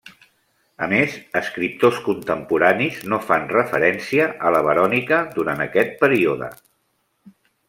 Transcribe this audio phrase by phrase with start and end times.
[0.85, 6.51] A més, escriptors contemporanis no fan referència a la Verònica durant aquest període.